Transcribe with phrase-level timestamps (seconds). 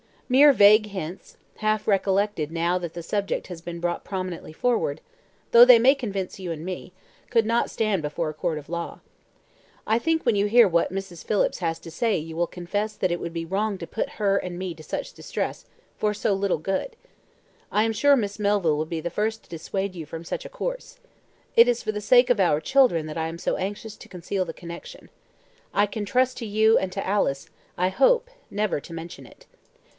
[0.27, 4.99] Mere vague hints, half recollected now that the subject has been brought prominently forward,
[5.51, 6.93] though they may convince you and me,
[7.29, 9.01] could not stand before a court of law.
[9.85, 11.23] I think when you hear what Mrs.
[11.23, 14.37] Phillips has to say you will confess that it would be wrong to put her
[14.37, 15.65] and me to such distress,
[15.97, 16.97] for so little good purpose.
[17.69, 20.49] I am sure Miss Melville would be the first to dissuade you from such a
[20.49, 20.97] course.
[21.57, 24.45] It is for the sake of our children that I am so anxious to conceal
[24.45, 25.09] the connection.
[25.73, 29.45] I can trust to you and to Alice, I hope, never to mention it."